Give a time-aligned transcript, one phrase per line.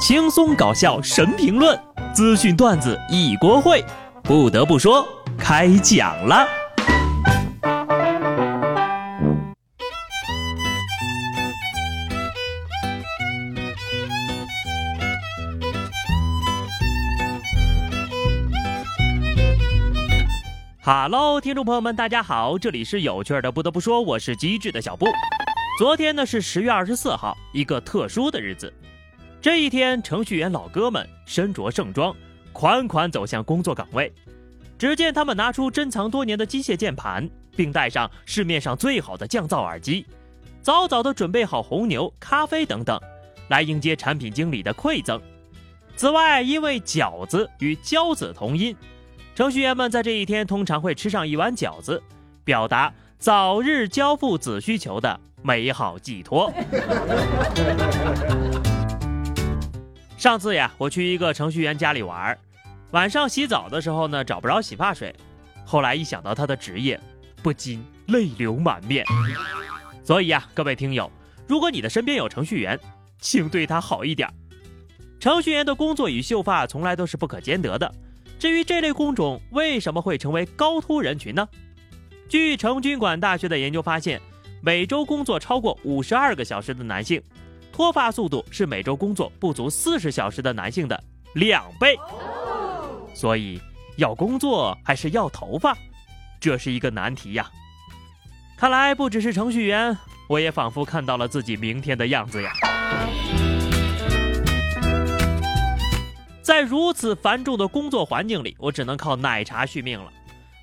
[0.00, 1.78] 轻松搞笑神评论，
[2.14, 3.84] 资讯段子一锅烩。
[4.22, 6.48] 不得不说，开讲了。
[20.80, 23.52] 哈喽，听众朋友们，大家好，这里是有趣的。
[23.52, 25.06] 不得不说，我是机智的小布。
[25.78, 28.72] 昨天呢是十月二十四号，一个特殊的日子。
[29.42, 32.14] 这一天，程序员老哥们身着盛装，
[32.52, 34.12] 款款走向工作岗位。
[34.78, 37.26] 只见他们拿出珍藏多年的机械键盘，
[37.56, 40.04] 并带上市面上最好的降噪耳机，
[40.60, 43.00] 早早的准备好红牛、咖啡等等，
[43.48, 45.18] 来迎接产品经理的馈赠。
[45.96, 48.76] 此外，因为饺子与骄子同音，
[49.34, 52.02] 程序员们在这一天通常会吃上一碗饺子，
[52.44, 56.52] 表达早日交付子需求的美好寄托。
[60.20, 62.36] 上次呀，我去一个程序员家里玩，
[62.90, 65.16] 晚上洗澡的时候呢，找不着洗发水。
[65.64, 67.00] 后来一想到他的职业，
[67.42, 69.02] 不禁泪流满面。
[70.04, 71.10] 所以呀，各位听友，
[71.46, 72.78] 如果你的身边有程序员，
[73.18, 74.28] 请对他好一点。
[75.18, 77.90] 程序员的工作与秀发从来都是不可兼得的。
[78.38, 81.48] 至于这类工种为什么会成为高突人群呢？
[82.28, 84.20] 据成均馆大学的研究发现，
[84.60, 87.22] 每周工作超过五十二个小时的男性。
[87.80, 91.98] 脱发速度是每周工作不足四十小时的男性的两倍，
[93.14, 93.58] 所以
[93.96, 95.74] 要工作还是要头发，
[96.38, 97.50] 这是一个难题呀。
[98.54, 99.96] 看来不只是程序员，
[100.28, 102.52] 我也仿佛看到了自己明天的样子呀。
[106.42, 110.12] 在如此繁重的工作环境里，我只能靠奶茶续命了。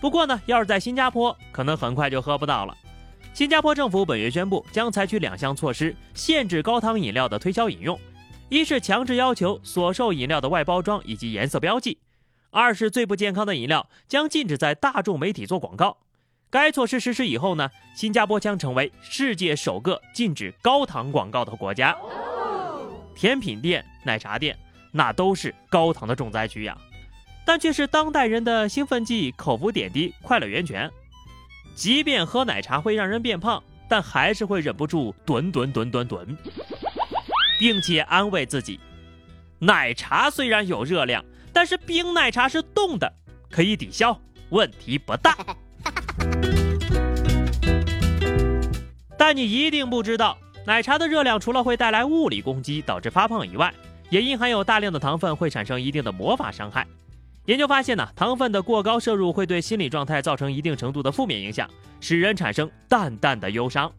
[0.00, 2.74] 不过呢，要是在新加坡，可能很快就喝不到了。
[3.34, 7.98] 新加坡政府本月宣布，将采取两项措施，限制高糖饮料的推销饮用：
[8.50, 11.96] 一是强制要求所售饮料的外包装以及颜色标记；
[12.50, 15.96] 二是最不健康的饮料将禁止在大众媒体做广告。
[16.50, 21.96] 该措施实施以后呢，新加坡将成为世界首个禁止高糖广告的国家。
[23.14, 24.54] 甜品店、奶茶店
[24.90, 26.76] 那都是高糖的重灾区呀，
[27.46, 30.90] 但却是当代人的兴奋剂、口服点滴、快乐源泉。
[31.74, 36.36] 即便喝奶茶会让人变胖，但还是会忍不住吨吨吨吨吨，
[37.58, 38.78] 并且安慰自己：
[39.58, 43.12] 奶茶虽然有热量，但是冰奶茶是冻的，
[43.50, 44.18] 可以抵消，
[44.50, 45.36] 问题不大。
[49.16, 53.72] 但你一定不知道，奶茶的热量除了会带来物理攻击，导致发胖以外，
[54.10, 56.86] 也因含有大量的糖分，会产生一定的魔法伤害。
[57.46, 61.68] 研究发现呢，糖分的过高摄入会对心理状态造成一定程度的负面影响，
[62.00, 63.92] 使人产生淡淡的忧伤，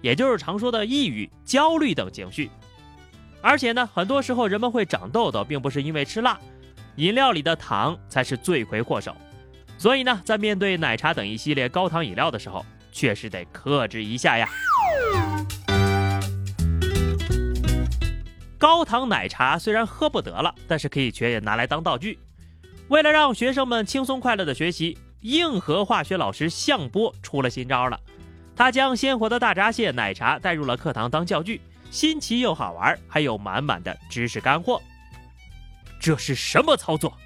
[0.00, 2.50] 也就是常说的抑郁、焦虑等情绪。
[3.40, 6.36] 而且呢，很多时候人们会长痘痘，并不是因为吃辣，
[6.96, 9.16] 饮料里的糖才是罪魁祸首。
[9.78, 14.48] 所以呢，在面对奶茶等一系列高糖饮料的时候，确实得克制一下呀。
[18.58, 22.18] 高糖奶茶虽然喝不得了，但是可以却拿来当道具。
[22.90, 27.98] 为了让学生们轻松快乐的学习，硬核化学老师向波出了新招了。
[28.56, 31.60] 他将鲜活的大闸蟹奶茶带入了课堂当教具，
[31.92, 34.82] 新奇又好玩，还有满满的知识干货。
[36.00, 37.16] 这是什么操作？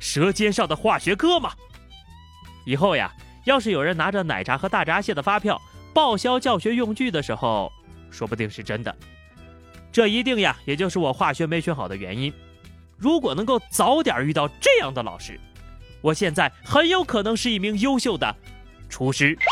[0.00, 1.52] 舌尖上的化学课吗？
[2.66, 3.12] 以后呀，
[3.44, 7.70] 要是有人拿着奶茶和大闸蟹的发票报销教学用具的时候，
[8.10, 8.92] 说不定是真的。
[9.92, 12.34] 这一定呀，也就是我化学没学好的原因。
[12.96, 15.38] 如果能够早点遇到这样的老师，
[16.00, 18.34] 我现在很有可能是一名优秀的
[18.88, 19.36] 厨师。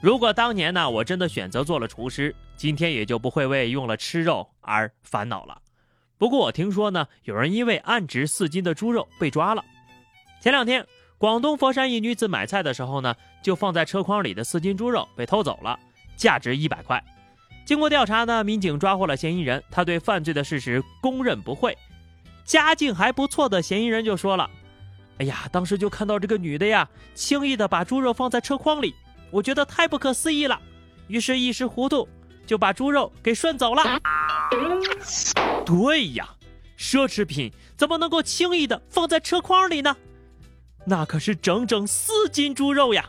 [0.00, 5.62] 如果当年呢，我真的选择做了厨师，今天也就不会为用了吃肉而烦恼了。
[6.18, 9.64] 不过我听说呢，有人因为暗值四斤的猪肉被抓了。
[10.42, 15.78] 前两天，广东佛山一女子买菜的时候呢，就放在车筐里的四斤猪肉被偷走了，
[16.16, 17.02] 价值一百块。
[17.64, 21.76] 经过调查呢，民警抓获了嫌疑人，他对犯罪的事实供认不讳。
[22.44, 24.50] 家境还不错的嫌疑人就说了
[25.18, 28.94] ：“哎呀，当时就看到这个女的呀，轻易的把猪肉放在车筐里，
[29.30, 30.60] 我觉得太不可思议了，
[31.08, 32.06] 于是一时糊涂
[32.46, 33.82] 就把猪肉给顺走了。”
[35.64, 36.28] 对呀，
[36.78, 39.96] 奢侈品怎么能够轻易的放在车筐里呢？
[40.84, 43.08] 那可是整整四斤猪肉呀！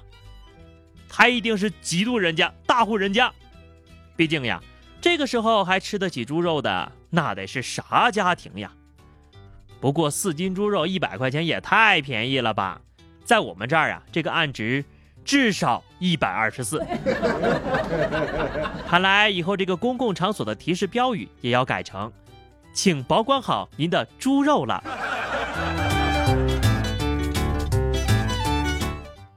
[1.09, 3.33] 他一定是嫉妒人家大户人家。
[4.15, 4.61] 毕竟呀，
[5.01, 8.71] 这个时候还吃得起猪肉的，那得是啥家庭呀？
[9.81, 12.81] 不过四斤猪肉一百块钱也太便宜了吧？
[13.23, 14.83] 在我们这儿啊，这个案值
[15.23, 16.79] 至少一百二十四。
[18.87, 22.11] 看来以后这个公共场所的提示标语也要改成，
[22.73, 24.83] 请保管好您的猪肉了。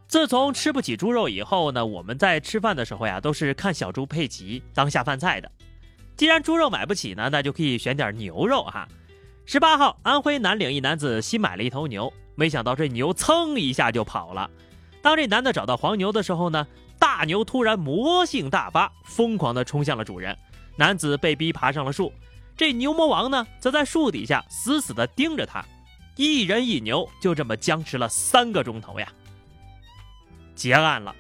[0.09, 5.53] 自从吃不起猪肉以后呢，我们在吃饭的时候呀，都是看小猪佩奇当下饭菜的。
[6.17, 8.89] 既然猪肉买不起呢，那就可以选点牛肉哈。
[9.45, 14.49] 十八号，安徽南岭一男子新买了一头牛，没想到这牛噌一下就跑了。
[15.03, 16.67] 当这男的找到黄牛的时候呢，
[16.99, 20.35] 大牛突然魔性大发，疯狂地冲向了主人。
[20.75, 22.11] 男子被逼爬上了树，
[22.57, 25.63] 这牛魔王呢，则在树底下死死地盯着他。
[26.17, 29.07] 一人一牛就这么僵持了三个钟头呀。
[30.59, 31.15] 结案了，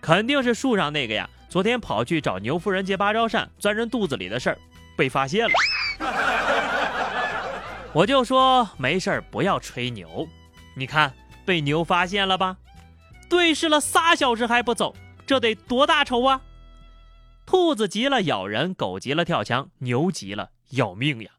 [0.00, 1.30] 肯定是树上那个呀。
[1.48, 4.58] 昨天跑去找牛夫人借芭蕉扇钻人肚子里的事儿
[4.96, 5.52] 被发现了。
[7.94, 10.26] 我就说没事儿，不要吹牛。
[10.74, 11.12] 你看
[11.44, 12.56] 被牛发现了吧？
[13.28, 14.96] 对视了仨小时还不走，
[15.26, 16.40] 这得多大仇啊！
[17.46, 21.30] 兔子急了咬人，狗急了跳墙，牛急了要命呀！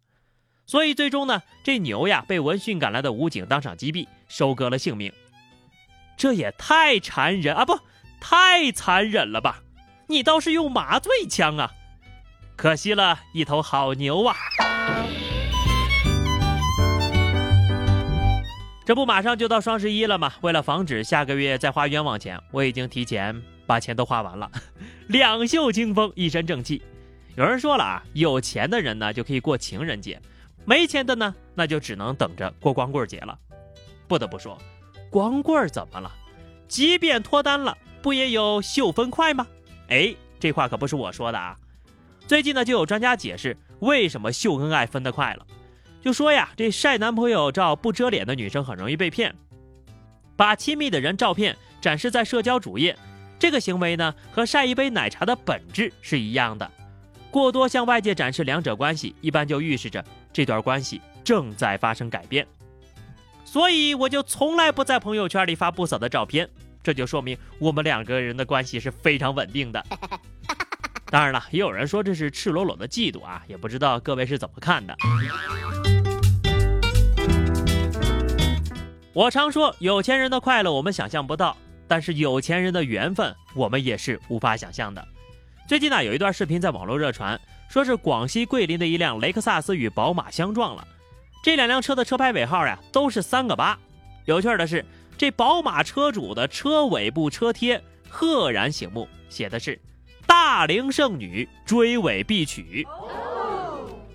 [0.66, 5.12] 所以最终呢，这牛呀被闻讯赶来的武警当场击毙，收割了性命。
[6.24, 7.66] 这也太残忍啊！
[7.66, 7.78] 不，
[8.22, 9.62] 太残忍了吧？
[10.08, 11.70] 你倒是用麻醉枪啊！
[12.56, 14.34] 可惜了一头好牛啊！
[18.86, 20.32] 这不马上就到双十一了吗？
[20.40, 24.50] 为了防止下个月再花冤枉钱，我已经提前把钱都花完了，
[25.08, 26.82] 两袖清风，一身正气。
[27.36, 30.22] 有人说了啊，有钱的人呢就可以过情人节，
[30.64, 33.38] 没钱的呢那就只能等着过光棍节了。
[34.08, 34.58] 不得不说。
[35.14, 36.12] 光棍怎么了？
[36.68, 39.46] 即便脱单了，不也有秀分快吗？
[39.90, 41.56] 哎，这话可不是我说的啊。
[42.26, 45.46] 最近呢，就有专家解释为什么秀恩爱分得快了，
[46.02, 49.36] 就说呀，这晒男朋友照不遮脸的女生很容易被骗，
[50.36, 52.98] 把亲密的人照片展示在社交主页，
[53.38, 56.72] 这个行为呢，和晒一杯奶茶的本质是一样的。
[57.30, 62.48] 过多向外界展示两者关系，一般就预示着这段关系正在发生改变。
[63.54, 66.50] 所以我就从来不在朋友圈里发不扫的照片，
[66.82, 69.86] 这就说明我们两个人的关系是非常稳定的。
[71.12, 74.98] 当然了，也有人说这是赤裸裸的嫉妒啊，也不知道各位是怎么看的。
[79.14, 81.56] 我常说，有钱人的快乐我们想象不到，
[81.88, 85.08] 但是有钱人的缘分我们也是无法想象的。
[85.68, 87.40] 最近呢，有一段视频在网络热传，
[87.70, 90.88] 说是广西桂林的一辆雷克萨斯与宝马相撞了。
[91.44, 93.78] 这两辆车的车牌尾号呀，都是三个八。
[94.24, 94.86] 有趣的是，
[95.18, 99.78] 这宝马车主的车尾部车贴赫然醒目，写的是
[100.26, 102.88] “大龄剩女追尾必娶”。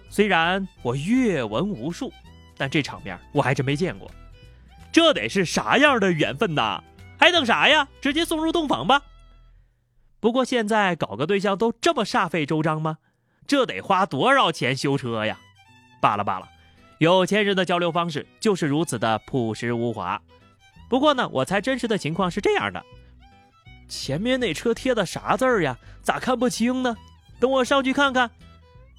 [0.08, 2.10] 虽然我阅文无数，
[2.56, 4.10] 但这场面我还真没见过。
[4.90, 6.82] 这得是啥样的缘分呐？
[7.18, 7.88] 还等啥呀？
[8.00, 9.02] 直接送入洞房吧。
[10.18, 12.96] 不过现在搞个对象都这么煞费周章吗？
[13.46, 15.38] 这得花多少钱修车呀？
[16.00, 16.48] 罢了罢了。
[16.98, 20.20] 有钱人的交流方式就是如此的朴实无华。
[20.88, 22.84] 不过呢，我猜真实的情况是这样的：
[23.88, 25.78] 前面那车贴的啥字儿呀？
[26.02, 26.96] 咋看不清呢？
[27.38, 28.30] 等我上去看看。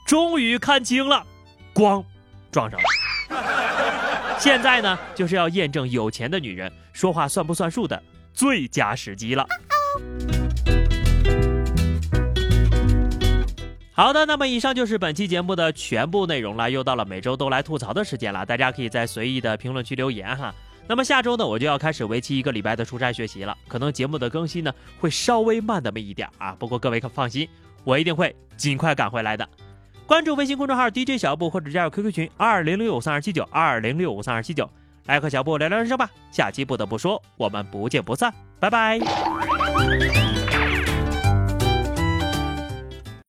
[0.06, 1.25] 终于看清了，
[1.74, 2.04] 咣，
[2.51, 4.38] 撞上了。
[4.40, 8.01] 现在呢，就是要验证有钱的女人说话算不算数的
[8.34, 9.46] 最佳时机了。
[14.00, 16.72] 好的，那么以上就是本期节目的全部内容了。
[16.72, 20.56] 又到了每周都来吐槽的时间了，大家可以在随意的评论区留言哈。
[20.88, 26.56] 那么下周呢，我就要开始为期一个礼拜的出差学习了，可能节目的更新呢会稍微慢那么一点啊。
[26.58, 27.46] 不过各位可放心，
[27.84, 29.46] 我一定会尽快赶回来的。
[30.06, 34.70] 关注微信公众号 DJ 小布或者加入 QQ 群二零六五三二七九二零六五三二七九，
[35.08, 36.10] 来和小布聊聊人生吧。
[36.32, 38.98] 下期不得不说，我们不见不散，拜拜。